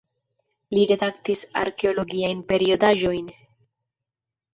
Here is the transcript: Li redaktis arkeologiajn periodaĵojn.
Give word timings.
Li 0.75 0.85
redaktis 0.91 1.43
arkeologiajn 1.63 2.41
periodaĵojn. 2.53 3.29